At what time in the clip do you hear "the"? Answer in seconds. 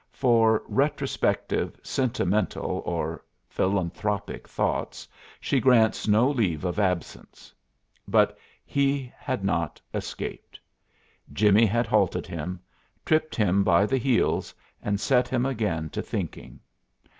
13.85-13.99